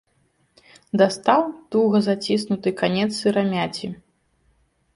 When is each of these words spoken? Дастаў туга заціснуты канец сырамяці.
Дастаў 1.01 1.41
туга 1.75 2.01
заціснуты 2.07 2.69
канец 2.81 3.07
сырамяці. 3.21 3.87